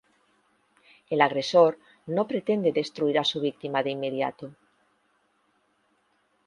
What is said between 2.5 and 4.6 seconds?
destruir a su víctima de inmediato.